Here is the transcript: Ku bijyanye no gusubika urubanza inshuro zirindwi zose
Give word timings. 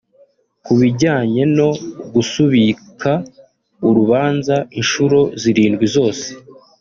Ku 0.65 0.71
bijyanye 0.79 1.41
no 1.57 1.69
gusubika 2.13 3.11
urubanza 3.87 4.55
inshuro 4.79 5.19
zirindwi 5.41 5.85
zose 5.95 6.25